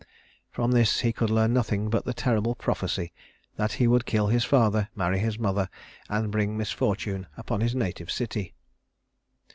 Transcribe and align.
From 0.49 0.71
this 0.71 1.01
he 1.01 1.13
could 1.13 1.29
learn 1.29 1.53
nothing 1.53 1.87
but 1.91 2.05
the 2.05 2.13
terrible 2.15 2.55
prophecy 2.55 3.13
that 3.57 3.73
he 3.73 3.85
would 3.85 4.07
kill 4.07 4.29
his 4.29 4.43
father, 4.43 4.89
marry 4.95 5.19
his 5.19 5.37
mother, 5.37 5.69
and 6.09 6.31
bring 6.31 6.57
misfortune 6.57 7.27
upon 7.37 7.61
his 7.61 7.75
native 7.75 8.09
city. 8.09 8.55